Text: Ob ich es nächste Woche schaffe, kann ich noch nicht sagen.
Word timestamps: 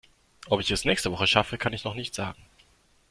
Ob 0.47 0.59
ich 0.59 0.71
es 0.71 0.83
nächste 0.83 1.11
Woche 1.11 1.27
schaffe, 1.27 1.59
kann 1.59 1.73
ich 1.73 1.83
noch 1.83 1.93
nicht 1.93 2.15
sagen. 2.15 2.41